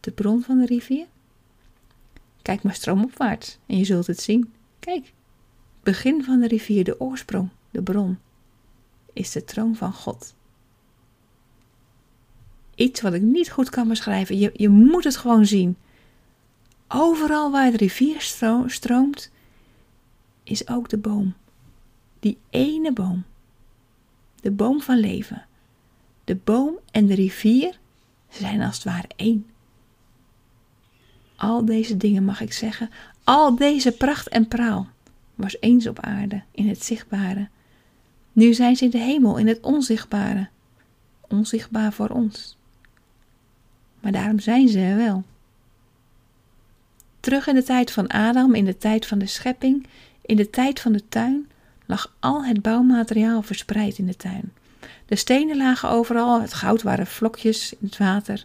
De 0.00 0.10
bron 0.10 0.42
van 0.42 0.58
de 0.58 0.66
rivier? 0.66 1.06
Kijk 2.42 2.62
maar 2.62 2.74
stroomopwaarts 2.74 3.58
en 3.66 3.76
je 3.78 3.84
zult 3.84 4.06
het 4.06 4.20
zien. 4.20 4.52
Kijk, 4.78 5.12
begin 5.82 6.24
van 6.24 6.40
de 6.40 6.46
rivier, 6.46 6.84
de 6.84 7.00
oorsprong, 7.00 7.48
de 7.70 7.82
bron 7.82 8.18
is 9.12 9.32
de 9.32 9.44
troon 9.44 9.76
van 9.76 9.92
God. 9.92 10.34
Iets 12.74 13.00
wat 13.00 13.14
ik 13.14 13.22
niet 13.22 13.50
goed 13.50 13.70
kan 13.70 13.88
beschrijven. 13.88 14.38
Je, 14.38 14.50
je 14.54 14.68
moet 14.68 15.04
het 15.04 15.16
gewoon 15.16 15.46
zien. 15.46 15.76
Overal 16.92 17.50
waar 17.50 17.70
de 17.70 17.76
rivier 17.76 18.20
stroomt, 18.66 19.30
is 20.42 20.68
ook 20.68 20.88
de 20.88 20.98
boom. 20.98 21.34
Die 22.20 22.38
ene 22.50 22.92
boom. 22.92 23.24
De 24.40 24.50
boom 24.50 24.80
van 24.80 24.98
leven. 24.98 25.46
De 26.24 26.36
boom 26.36 26.78
en 26.90 27.06
de 27.06 27.14
rivier 27.14 27.78
zijn 28.28 28.62
als 28.62 28.74
het 28.74 28.84
ware 28.84 29.08
één. 29.16 29.46
Al 31.36 31.64
deze 31.64 31.96
dingen 31.96 32.24
mag 32.24 32.40
ik 32.40 32.52
zeggen, 32.52 32.90
al 33.24 33.54
deze 33.56 33.92
pracht 33.92 34.28
en 34.28 34.48
praal 34.48 34.88
was 35.34 35.56
eens 35.60 35.86
op 35.86 35.98
aarde 36.00 36.42
in 36.50 36.68
het 36.68 36.84
zichtbare 36.84 37.48
nu 38.32 38.54
zijn 38.54 38.76
ze 38.76 38.84
in 38.84 38.90
de 38.90 38.98
hemel, 38.98 39.36
in 39.36 39.46
het 39.46 39.60
onzichtbare. 39.60 40.48
Onzichtbaar 41.20 41.92
voor 41.92 42.08
ons. 42.08 42.56
Maar 44.00 44.12
daarom 44.12 44.38
zijn 44.38 44.68
ze 44.68 44.78
er 44.78 44.96
wel. 44.96 45.24
Terug 47.20 47.46
in 47.46 47.54
de 47.54 47.62
tijd 47.62 47.90
van 47.90 48.06
Adam, 48.06 48.54
in 48.54 48.64
de 48.64 48.76
tijd 48.76 49.06
van 49.06 49.18
de 49.18 49.26
schepping, 49.26 49.86
in 50.22 50.36
de 50.36 50.50
tijd 50.50 50.80
van 50.80 50.92
de 50.92 51.08
tuin, 51.08 51.48
lag 51.86 52.16
al 52.20 52.44
het 52.44 52.62
bouwmateriaal 52.62 53.42
verspreid 53.42 53.98
in 53.98 54.06
de 54.06 54.16
tuin. 54.16 54.52
De 55.06 55.16
stenen 55.16 55.56
lagen 55.56 55.88
overal, 55.88 56.40
het 56.40 56.54
goud 56.54 56.82
waren 56.82 57.06
vlokjes 57.06 57.72
in 57.72 57.86
het 57.86 57.96
water. 57.96 58.44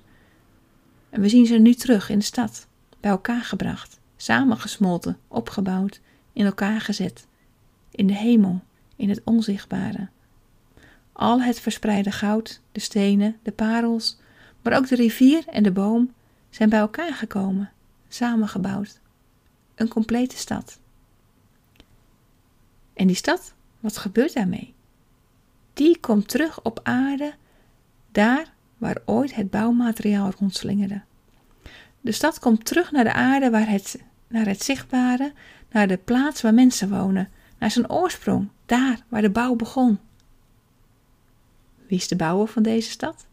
En 1.09 1.21
we 1.21 1.29
zien 1.29 1.45
ze 1.45 1.55
nu 1.55 1.73
terug 1.73 2.09
in 2.09 2.19
de 2.19 2.25
stad, 2.25 2.67
bij 2.99 3.11
elkaar 3.11 3.41
gebracht, 3.41 3.99
samengesmolten, 4.17 5.17
opgebouwd, 5.27 5.99
in 6.33 6.45
elkaar 6.45 6.81
gezet, 6.81 7.27
in 7.91 8.07
de 8.07 8.15
hemel, 8.15 8.61
in 8.95 9.09
het 9.09 9.21
onzichtbare. 9.23 10.07
Al 11.11 11.41
het 11.41 11.59
verspreide 11.59 12.11
goud, 12.11 12.61
de 12.71 12.79
stenen, 12.79 13.35
de 13.43 13.51
parels, 13.51 14.17
maar 14.61 14.77
ook 14.77 14.87
de 14.87 14.95
rivier 14.95 15.47
en 15.47 15.63
de 15.63 15.71
boom 15.71 16.13
zijn 16.49 16.69
bij 16.69 16.79
elkaar 16.79 17.13
gekomen, 17.13 17.71
samengebouwd. 18.15 18.99
Een 19.75 19.87
complete 19.87 20.37
stad. 20.37 20.79
En 22.93 23.07
die 23.07 23.15
stad, 23.15 23.53
wat 23.79 23.97
gebeurt 23.97 24.33
daarmee? 24.33 24.73
Die 25.73 25.99
komt 25.99 26.27
terug 26.27 26.61
op 26.61 26.79
aarde, 26.83 27.33
daar 28.11 28.53
waar 28.77 29.01
ooit 29.05 29.35
het 29.35 29.49
bouwmateriaal 29.49 30.31
rondslingerde. 30.39 31.01
De 32.01 32.11
stad 32.11 32.39
komt 32.39 32.65
terug 32.65 32.91
naar 32.91 33.03
de 33.03 33.13
aarde, 33.13 33.49
waar 33.49 33.69
het, 33.69 34.01
naar 34.27 34.45
het 34.45 34.63
zichtbare, 34.63 35.33
naar 35.71 35.87
de 35.87 35.97
plaats 35.97 36.41
waar 36.41 36.53
mensen 36.53 36.89
wonen, 36.89 37.29
naar 37.59 37.71
zijn 37.71 37.89
oorsprong, 37.89 38.49
daar 38.65 38.99
waar 39.07 39.21
de 39.21 39.29
bouw 39.29 39.55
begon. 39.55 39.99
Wie 41.87 41.97
is 41.97 42.07
de 42.07 42.15
bouwer 42.15 42.47
van 42.47 42.63
deze 42.63 42.89
stad? 42.89 43.27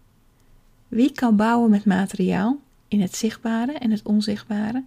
Wie 0.89 1.13
kan 1.13 1.37
bouwen 1.37 1.71
met 1.71 1.85
materiaal 1.85 2.61
in 2.93 3.01
het 3.01 3.17
zichtbare 3.17 3.73
en 3.73 3.91
het 3.91 4.03
onzichtbare? 4.03 4.85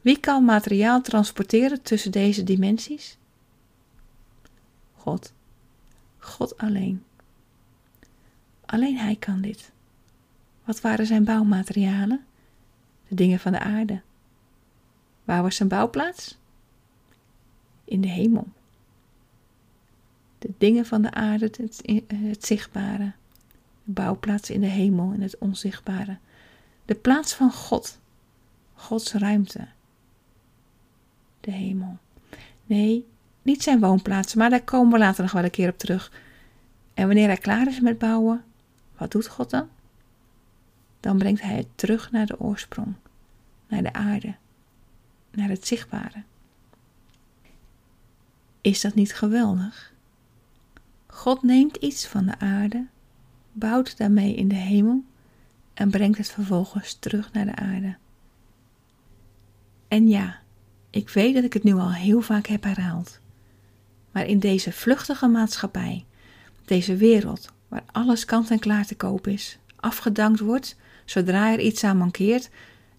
Wie 0.00 0.20
kan 0.20 0.44
materiaal 0.44 1.02
transporteren 1.02 1.82
tussen 1.82 2.10
deze 2.10 2.44
dimensies? 2.44 3.16
God. 4.94 5.32
God 6.18 6.58
alleen. 6.58 7.04
Alleen 8.66 8.96
Hij 8.96 9.16
kan 9.16 9.40
dit. 9.40 9.70
Wat 10.64 10.80
waren 10.80 11.06
zijn 11.06 11.24
bouwmaterialen? 11.24 12.24
De 13.08 13.14
dingen 13.14 13.38
van 13.38 13.52
de 13.52 13.58
aarde. 13.60 14.00
Waar 15.24 15.42
was 15.42 15.56
zijn 15.56 15.68
bouwplaats? 15.68 16.38
In 17.84 18.00
de 18.00 18.08
hemel 18.08 18.48
de 20.46 20.52
dingen 20.58 20.86
van 20.86 21.02
de 21.02 21.10
aarde, 21.10 21.44
het, 21.44 21.82
het 22.14 22.46
zichtbare, 22.46 23.12
de 23.84 23.92
bouwplaats 23.92 24.50
in 24.50 24.60
de 24.60 24.66
hemel 24.66 25.12
en 25.12 25.20
het 25.20 25.38
onzichtbare, 25.38 26.18
de 26.86 26.94
plaats 26.94 27.34
van 27.34 27.52
God, 27.52 27.98
Gods 28.74 29.12
ruimte, 29.12 29.68
de 31.40 31.50
hemel. 31.50 31.98
Nee, 32.66 33.06
niet 33.42 33.62
zijn 33.62 33.80
woonplaats, 33.80 34.34
maar 34.34 34.50
daar 34.50 34.62
komen 34.62 34.92
we 34.92 34.98
later 34.98 35.22
nog 35.22 35.32
wel 35.32 35.44
een 35.44 35.50
keer 35.50 35.68
op 35.68 35.78
terug. 35.78 36.12
En 36.94 37.06
wanneer 37.06 37.26
hij 37.26 37.36
klaar 37.36 37.66
is 37.66 37.80
met 37.80 37.98
bouwen, 37.98 38.44
wat 38.96 39.10
doet 39.10 39.26
God 39.26 39.50
dan? 39.50 39.68
Dan 41.00 41.18
brengt 41.18 41.42
hij 41.42 41.56
het 41.56 41.68
terug 41.74 42.10
naar 42.10 42.26
de 42.26 42.40
oorsprong, 42.40 42.94
naar 43.68 43.82
de 43.82 43.92
aarde, 43.92 44.34
naar 45.30 45.48
het 45.48 45.66
zichtbare. 45.66 46.22
Is 48.60 48.80
dat 48.80 48.94
niet 48.94 49.14
geweldig? 49.14 49.92
God 51.06 51.42
neemt 51.42 51.76
iets 51.76 52.06
van 52.06 52.26
de 52.26 52.38
aarde, 52.38 52.86
bouwt 53.52 53.96
daarmee 53.96 54.34
in 54.34 54.48
de 54.48 54.54
hemel 54.54 55.04
en 55.76 55.90
brengt 55.90 56.18
het 56.18 56.30
vervolgens 56.30 56.94
terug 56.94 57.32
naar 57.32 57.44
de 57.44 57.54
aarde. 57.54 57.96
En 59.88 60.08
ja, 60.08 60.38
ik 60.90 61.08
weet 61.08 61.34
dat 61.34 61.44
ik 61.44 61.52
het 61.52 61.62
nu 61.62 61.74
al 61.74 61.92
heel 61.92 62.20
vaak 62.20 62.46
heb 62.46 62.62
herhaald. 62.62 63.20
Maar 64.10 64.26
in 64.26 64.38
deze 64.38 64.72
vluchtige 64.72 65.26
maatschappij, 65.26 66.04
deze 66.64 66.96
wereld 66.96 67.52
waar 67.68 67.84
alles 67.92 68.24
kant 68.24 68.50
en 68.50 68.58
klaar 68.58 68.86
te 68.86 68.94
koop 68.94 69.26
is, 69.26 69.58
afgedankt 69.76 70.40
wordt 70.40 70.76
zodra 71.04 71.52
er 71.52 71.60
iets 71.60 71.84
aan 71.84 71.96
mankeert, 71.96 72.50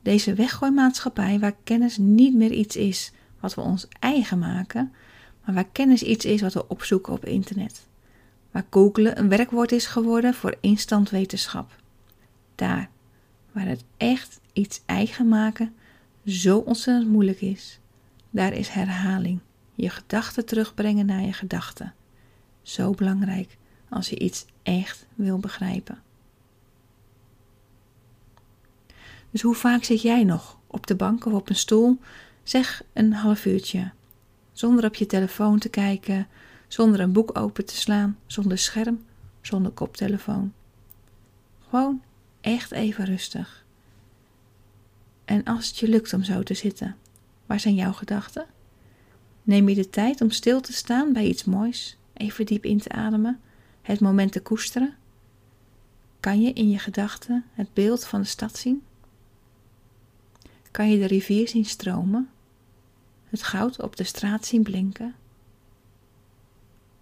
deze 0.01 0.33
weggooimaatschappij 0.33 1.39
waar 1.39 1.55
kennis 1.63 1.97
niet 1.97 2.35
meer 2.35 2.51
iets 2.51 2.75
is 2.75 3.11
wat 3.39 3.55
we 3.55 3.61
ons 3.61 3.87
eigen 3.99 4.39
maken, 4.39 4.93
maar 5.45 5.55
waar 5.55 5.69
kennis 5.71 6.03
iets 6.03 6.25
is 6.25 6.41
wat 6.41 6.53
we 6.53 6.67
opzoeken 6.67 7.13
op 7.13 7.25
internet. 7.25 7.87
Waar 8.51 8.65
googlen 8.69 9.19
een 9.19 9.29
werkwoord 9.29 9.71
is 9.71 9.85
geworden 9.85 10.33
voor 10.33 10.57
instant 10.61 11.09
wetenschap. 11.09 11.71
Daar, 12.57 12.89
waar 13.51 13.67
het 13.67 13.83
echt 13.97 14.39
iets 14.53 14.81
eigen 14.85 15.27
maken 15.27 15.73
zo 16.25 16.57
ontzettend 16.57 17.11
moeilijk 17.11 17.41
is, 17.41 17.79
daar 18.29 18.53
is 18.53 18.67
herhaling, 18.67 19.39
je 19.75 19.89
gedachten 19.89 20.45
terugbrengen 20.45 21.05
naar 21.05 21.21
je 21.21 21.33
gedachten. 21.33 21.93
Zo 22.61 22.91
belangrijk 22.91 23.57
als 23.89 24.09
je 24.09 24.19
iets 24.19 24.45
echt 24.63 25.05
wil 25.15 25.37
begrijpen. 25.37 26.01
Dus 29.31 29.41
hoe 29.41 29.55
vaak 29.55 29.83
zit 29.83 30.01
jij 30.01 30.23
nog 30.23 30.59
op 30.67 30.87
de 30.87 30.95
bank 30.95 31.25
of 31.25 31.33
op 31.33 31.49
een 31.49 31.55
stoel? 31.55 31.99
Zeg 32.43 32.83
een 32.93 33.13
half 33.13 33.45
uurtje. 33.45 33.91
Zonder 34.51 34.85
op 34.85 34.95
je 34.95 35.05
telefoon 35.05 35.59
te 35.59 35.69
kijken, 35.69 36.27
zonder 36.67 36.99
een 36.99 37.11
boek 37.11 37.37
open 37.37 37.65
te 37.65 37.75
slaan, 37.75 38.17
zonder 38.25 38.57
scherm, 38.57 39.05
zonder 39.41 39.71
koptelefoon. 39.71 40.53
Gewoon 41.69 42.01
echt 42.47 42.71
even 42.71 43.05
rustig. 43.05 43.65
En 45.25 45.43
als 45.43 45.67
het 45.67 45.77
je 45.77 45.87
lukt 45.87 46.13
om 46.13 46.23
zo 46.23 46.43
te 46.43 46.53
zitten, 46.53 46.95
waar 47.45 47.59
zijn 47.59 47.75
jouw 47.75 47.93
gedachten? 47.93 48.45
Neem 49.43 49.69
je 49.69 49.75
de 49.75 49.89
tijd 49.89 50.21
om 50.21 50.31
stil 50.31 50.61
te 50.61 50.73
staan 50.73 51.13
bij 51.13 51.25
iets 51.25 51.43
moois, 51.43 51.97
even 52.13 52.45
diep 52.45 52.65
in 52.65 52.79
te 52.79 52.89
ademen, 52.89 53.39
het 53.81 53.99
moment 53.99 54.31
te 54.31 54.41
koesteren? 54.41 54.95
Kan 56.19 56.41
je 56.41 56.53
in 56.53 56.69
je 56.69 56.79
gedachten 56.79 57.45
het 57.53 57.73
beeld 57.73 58.05
van 58.05 58.21
de 58.21 58.27
stad 58.27 58.57
zien? 58.57 58.83
Kan 60.71 60.89
je 60.89 60.97
de 60.97 61.07
rivier 61.07 61.47
zien 61.47 61.65
stromen? 61.65 62.29
Het 63.29 63.43
goud 63.43 63.81
op 63.81 63.95
de 63.95 64.03
straat 64.03 64.45
zien 64.45 64.63
blinken? 64.63 65.15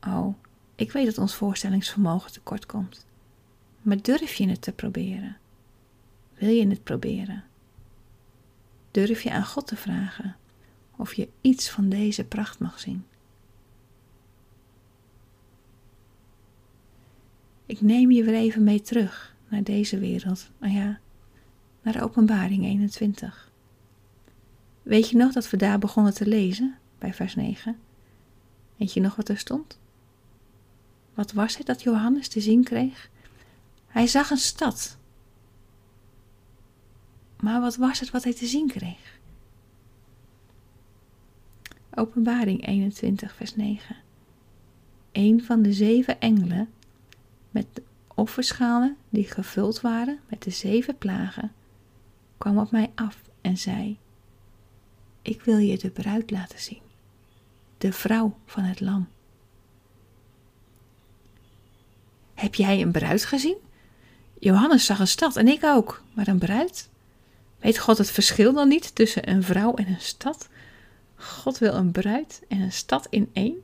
Oh, 0.07 0.35
ik 0.75 0.91
weet 0.91 1.05
dat 1.05 1.17
ons 1.17 1.35
voorstellingsvermogen 1.35 2.31
tekort 2.31 2.65
komt. 2.65 3.05
Maar 3.85 4.01
durf 4.01 4.33
je 4.33 4.47
het 4.47 4.61
te 4.61 4.71
proberen? 4.71 5.37
Wil 6.33 6.49
je 6.49 6.67
het 6.67 6.83
proberen? 6.83 7.43
Durf 8.91 9.21
je 9.21 9.31
aan 9.31 9.45
God 9.45 9.67
te 9.67 9.75
vragen 9.75 10.35
of 10.95 11.13
je 11.13 11.29
iets 11.41 11.69
van 11.69 11.89
deze 11.89 12.23
pracht 12.23 12.59
mag 12.59 12.79
zien? 12.79 13.05
Ik 17.65 17.81
neem 17.81 18.11
je 18.11 18.23
weer 18.23 18.33
even 18.33 18.63
mee 18.63 18.81
terug 18.81 19.35
naar 19.47 19.63
deze 19.63 19.99
wereld. 19.99 20.49
Nou 20.57 20.73
ja, 20.73 20.99
naar 21.81 22.03
Openbaring 22.03 22.63
21. 22.63 23.51
Weet 24.83 25.09
je 25.09 25.17
nog 25.17 25.33
dat 25.33 25.49
we 25.49 25.57
daar 25.57 25.79
begonnen 25.79 26.13
te 26.13 26.27
lezen, 26.27 26.77
bij 26.97 27.13
vers 27.13 27.35
9? 27.35 27.79
Weet 28.75 28.93
je 28.93 29.01
nog 29.01 29.15
wat 29.15 29.29
er 29.29 29.37
stond? 29.37 29.79
Wat 31.13 31.31
was 31.31 31.57
het 31.57 31.67
dat 31.67 31.81
Johannes 31.81 32.27
te 32.27 32.41
zien 32.41 32.63
kreeg? 32.63 33.13
Hij 33.95 34.07
zag 34.07 34.29
een 34.29 34.37
stad. 34.37 34.97
Maar 37.39 37.61
wat 37.61 37.75
was 37.75 37.99
het 37.99 38.11
wat 38.11 38.23
hij 38.23 38.33
te 38.33 38.45
zien 38.45 38.67
kreeg? 38.67 39.19
Openbaring 41.93 42.67
21, 42.67 43.35
vers 43.35 43.55
9. 43.55 43.95
Een 45.11 45.43
van 45.43 45.61
de 45.61 45.73
zeven 45.73 46.19
engelen 46.19 46.69
met 47.51 47.65
de 47.73 47.83
offerschalen 48.15 48.97
die 49.09 49.23
gevuld 49.23 49.81
waren 49.81 50.19
met 50.29 50.43
de 50.43 50.51
zeven 50.51 50.97
plagen, 50.97 51.51
kwam 52.37 52.57
op 52.57 52.71
mij 52.71 52.91
af 52.95 53.21
en 53.41 53.57
zei: 53.57 53.97
Ik 55.21 55.41
wil 55.41 55.57
je 55.57 55.77
de 55.77 55.89
bruid 55.89 56.31
laten 56.31 56.59
zien, 56.59 56.81
de 57.77 57.93
vrouw 57.93 58.37
van 58.45 58.63
het 58.63 58.79
Lam. 58.79 59.07
Heb 62.33 62.55
jij 62.55 62.81
een 62.81 62.91
bruid 62.91 63.25
gezien? 63.25 63.63
Johannes 64.39 64.85
zag 64.85 64.99
een 64.99 65.07
stad 65.07 65.35
en 65.35 65.47
ik 65.47 65.63
ook, 65.63 66.03
maar 66.13 66.27
een 66.27 66.39
bruid? 66.39 66.89
Weet 67.59 67.77
God 67.77 67.97
het 67.97 68.11
verschil 68.11 68.53
dan 68.53 68.67
niet 68.67 68.95
tussen 68.95 69.29
een 69.29 69.43
vrouw 69.43 69.73
en 69.73 69.87
een 69.87 70.01
stad? 70.01 70.49
God 71.15 71.57
wil 71.57 71.73
een 71.73 71.91
bruid 71.91 72.41
en 72.47 72.59
een 72.59 72.71
stad 72.71 73.07
in 73.09 73.29
één. 73.33 73.63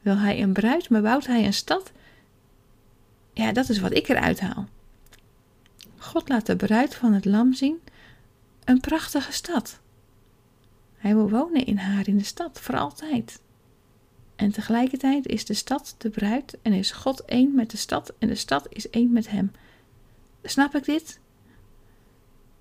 Wil 0.00 0.16
hij 0.16 0.42
een 0.42 0.52
bruid, 0.52 0.88
maar 0.88 1.02
bouwt 1.02 1.26
hij 1.26 1.46
een 1.46 1.52
stad? 1.52 1.92
Ja, 3.32 3.52
dat 3.52 3.68
is 3.68 3.78
wat 3.78 3.94
ik 3.94 4.08
eruit 4.08 4.40
haal. 4.40 4.68
God 5.98 6.28
laat 6.28 6.46
de 6.46 6.56
bruid 6.56 6.94
van 6.94 7.12
het 7.12 7.24
lam 7.24 7.52
zien, 7.52 7.80
een 8.64 8.80
prachtige 8.80 9.32
stad. 9.32 9.80
Hij 10.96 11.14
wil 11.14 11.30
wonen 11.30 11.66
in 11.66 11.76
haar 11.76 12.08
in 12.08 12.18
de 12.18 12.24
stad 12.24 12.60
voor 12.60 12.76
altijd. 12.76 13.40
En 14.36 14.50
tegelijkertijd 14.50 15.26
is 15.26 15.44
de 15.44 15.54
stad 15.54 15.94
de 15.98 16.10
bruid 16.10 16.58
en 16.62 16.72
is 16.72 16.90
God 16.90 17.24
één 17.24 17.54
met 17.54 17.70
de 17.70 17.76
stad 17.76 18.12
en 18.18 18.28
de 18.28 18.34
stad 18.34 18.66
is 18.68 18.90
één 18.90 19.12
met 19.12 19.30
hem. 19.30 19.52
Snap 20.42 20.74
ik 20.74 20.84
dit? 20.84 21.18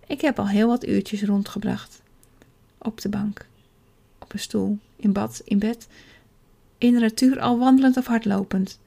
Ik 0.08 0.22
heb 0.22 0.39
al 0.39 0.48
heel 0.48 0.68
wat 0.68 0.88
uurtjes 0.88 1.24
rondgebracht. 1.24 2.02
Op 2.78 3.02
de 3.02 3.10
bank, 3.10 3.46
op 4.20 4.34
een 4.34 4.39
stoel, 4.39 4.78
in 4.96 5.13
bad, 5.13 5.42
in 5.46 5.60
bed, 5.60 5.88
in 6.78 6.94
de 6.94 7.00
natuur 7.00 7.39
al 7.39 7.60
wandelend 7.60 7.98
of 7.98 8.06
hardlopend. 8.06 8.80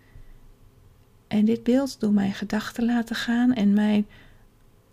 En 1.28 1.44
dit 1.44 1.62
beeld 1.62 2.00
door 2.00 2.12
mijn 2.12 2.34
gedachten 2.34 2.84
laten 2.84 3.16
gaan 3.16 3.54
en 3.54 3.72
mijn 3.72 4.06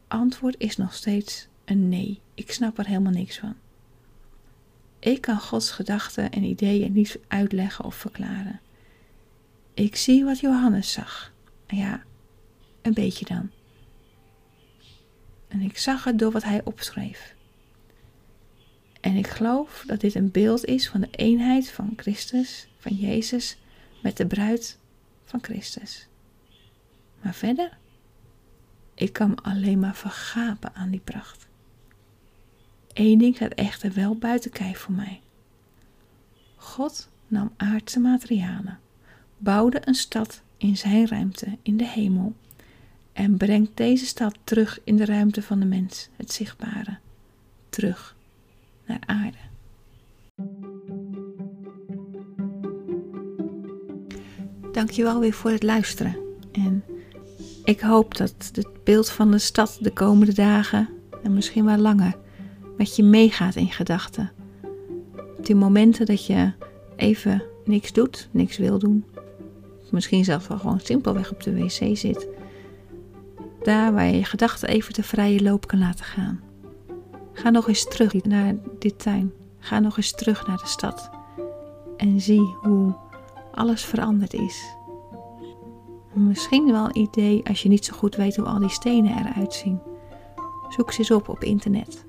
antwoord 0.08 0.56
is 0.58 0.78
nog 0.78 0.94
steeds 0.94 1.48
een 1.66 1.90
nee. 1.90 2.20
Ik 2.34 2.52
snap 2.52 2.78
er 2.78 2.88
helemaal 2.88 3.12
niks 3.12 3.38
van. 3.38 3.56
Ik 5.00 5.22
kan 5.22 5.40
Gods 5.40 5.72
gedachten 5.72 6.32
en 6.32 6.44
ideeën 6.44 6.92
niet 6.92 7.20
uitleggen 7.28 7.86
of 7.86 7.96
verklaren. 7.96 8.60
Ik 9.74 9.96
zie 9.96 10.24
wat 10.24 10.40
Johannes 10.40 10.92
zag. 10.92 11.34
Ja, 11.68 12.04
een 12.82 12.94
beetje 12.94 13.26
dan. 13.26 13.50
En 15.50 15.62
ik 15.62 15.78
zag 15.78 16.04
het 16.04 16.20
door 16.20 16.32
wat 16.32 16.44
hij 16.44 16.62
opschreef. 16.64 17.36
En 19.02 19.16
ik 19.16 19.28
geloof 19.28 19.84
dat 19.88 20.00
dit 20.00 20.16
een 20.16 20.32
beeld 20.32 20.66
is 20.66 20.90
van 20.90 21.02
de 21.02 21.10
eenheid 21.12 21.72
van 21.72 21.94
Christus, 21.96 22.68
van 22.78 22.96
Jezus, 22.96 23.58
met 24.02 24.18
de 24.18 24.28
bruid 24.28 24.78
van 25.26 25.44
Christus. 25.44 26.08
Maar 27.22 27.34
verder, 27.34 27.78
ik 28.94 29.14
kan 29.14 29.30
me 29.30 29.36
alleen 29.36 29.80
maar 29.80 29.96
vergapen 29.96 30.76
aan 30.76 30.90
die 30.90 31.00
pracht. 31.00 31.48
Eén 32.94 33.18
ding 33.18 33.36
staat 33.36 33.54
echter 33.54 33.94
wel 33.94 34.16
buiten 34.16 34.52
kijf 34.52 34.80
voor 34.80 34.94
mij. 34.94 35.22
God 36.56 37.10
nam 37.28 37.54
aardse 37.58 38.00
materialen, 38.00 38.80
bouwde 39.38 39.82
een 39.86 39.96
stad 39.96 40.42
in 40.58 40.78
zijn 40.78 41.08
ruimte 41.08 41.58
in 41.62 41.78
de 41.78 41.88
hemel 41.88 42.36
en 43.14 43.38
brengt 43.38 43.72
deze 43.74 44.06
stad 44.06 44.38
terug 44.44 44.80
in 44.84 44.96
de 44.96 45.06
ruimte 45.06 45.42
van 45.42 45.60
de 45.60 45.66
mens, 45.66 46.10
het 46.16 46.32
zichtbare, 46.32 46.98
terug 47.70 48.16
naar 48.86 49.02
aarde. 49.06 49.38
Dankjewel 54.72 55.20
weer 55.20 55.34
voor 55.34 55.52
het 55.52 55.64
luisteren. 55.64 56.16
En 56.52 56.84
ik 57.64 57.80
hoop 57.80 58.18
dat 58.18 58.34
het 58.54 58.84
beeld 58.84 59.10
van 59.10 59.32
de 59.32 59.38
stad 59.38 59.78
de 59.82 59.92
komende 59.92 60.34
dagen, 60.34 60.90
en 61.24 61.34
misschien 61.34 61.66
wel 61.66 61.78
langer, 61.78 62.16
met 62.78 62.96
je 62.96 63.04
meegaat 63.04 63.56
in 63.56 63.72
gedachten. 63.72 64.32
Op 65.38 65.46
die 65.46 65.56
momenten 65.56 66.06
dat 66.06 66.26
je 66.26 66.52
even 66.96 67.44
niks 67.66 67.94
doet, 67.94 68.28
niks 68.32 68.58
wil 68.58 68.80
doen. 68.80 69.06
Misschien 69.92 70.24
zelfs 70.24 70.48
wel 70.48 70.58
gewoon 70.58 70.80
simpelweg 70.80 71.32
op 71.32 71.44
de 71.44 71.54
wc 71.54 71.98
zit. 71.98 72.28
Daar 73.64 73.94
waar 73.94 74.06
je 74.06 74.18
je 74.18 74.24
gedachten 74.24 74.70
even 74.70 74.94
de 74.94 75.04
vrije 75.04 75.44
loop 75.44 75.68
kan 75.68 75.80
laten 75.80 76.06
gaan. 76.06 76.40
Ga 77.34 77.50
nog 77.50 77.68
eens 77.68 77.88
terug 77.88 78.24
naar 78.24 78.56
dit 78.80 79.00
tuin. 79.00 79.34
Ga 79.60 79.80
nog 79.80 79.98
eens 79.98 80.12
terug 80.12 80.48
naar 80.48 80.58
de 80.58 80.68
stad. 80.68 81.10
En 81.98 82.22
zie 82.22 82.56
hoe 82.62 82.94
alles 83.52 83.86
veranderd 83.86 84.34
is. 84.34 84.78
Misschien 86.14 86.72
wel 86.72 86.86
een 86.86 86.98
idee 86.98 87.42
als 87.48 87.64
je 87.64 87.70
niet 87.70 87.86
zo 87.86 87.96
goed 87.96 88.16
weet 88.16 88.36
hoe 88.36 88.46
al 88.46 88.60
die 88.60 88.70
stenen 88.70 89.18
eruit 89.18 89.54
zien. 89.54 89.80
Zoek 90.70 90.92
ze 90.92 91.00
eens 91.00 91.12
op 91.12 91.30
op 91.30 91.44
internet 91.44 92.06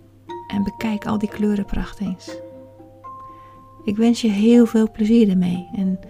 en 0.46 0.64
bekijk 0.64 1.06
al 1.06 1.18
die 1.18 1.28
kleurenpracht 1.28 2.00
eens. 2.00 2.30
Ik 3.84 3.96
wens 3.96 4.20
je 4.20 4.28
heel 4.28 4.66
veel 4.66 4.90
plezier 4.90 5.28
ermee 5.28 5.68
en 5.74 6.00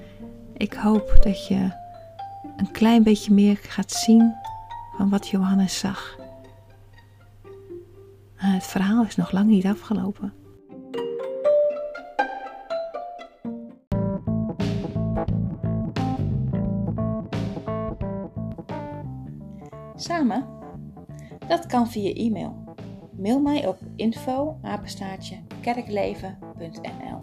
ik 0.56 0.72
hoop 0.72 1.14
dat 1.22 1.46
je 1.46 1.70
een 2.56 2.70
klein 2.72 3.02
beetje 3.02 3.32
meer 3.32 3.56
gaat 3.62 3.92
zien 3.92 4.34
van 4.96 5.08
wat 5.08 5.28
Johannes 5.28 5.78
zag. 5.78 6.18
Het 8.34 8.64
verhaal 8.64 9.04
is 9.04 9.16
nog 9.16 9.32
lang 9.32 9.46
niet 9.46 9.66
afgelopen. 9.66 10.32
Samen 19.94 20.46
Dat 21.48 21.66
kan 21.66 21.90
via 21.90 22.12
e-mail. 22.12 22.74
Mail 23.16 23.40
mij 23.40 23.66
op 23.66 23.78
info 23.96 24.60
kerkleven.nl 25.60 27.19